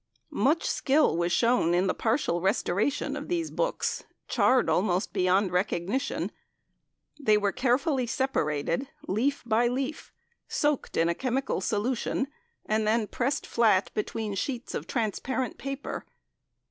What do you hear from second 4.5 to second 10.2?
almost beyond recognition; they were carefully separated leaf by leaf,